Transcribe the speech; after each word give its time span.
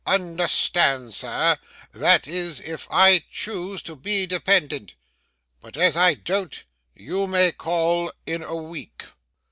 Understand, 0.07 1.13
sir, 1.13 1.59
that 1.93 2.27
is 2.27 2.59
if 2.59 2.87
I 2.89 3.23
chose 3.29 3.83
to 3.83 3.95
be 3.95 4.25
dependent; 4.25 4.95
but 5.59 5.77
as 5.77 5.95
I 5.95 6.15
don't, 6.15 6.63
you 6.95 7.27
may 7.27 7.51
call 7.51 8.11
in 8.25 8.41
a 8.41 8.55
week. 8.55 9.05